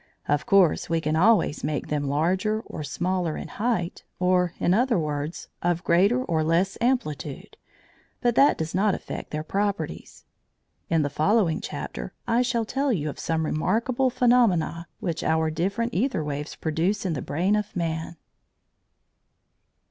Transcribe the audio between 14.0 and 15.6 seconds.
phenomena which our